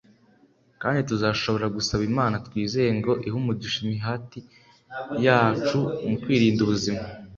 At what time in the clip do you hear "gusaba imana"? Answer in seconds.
1.75-2.35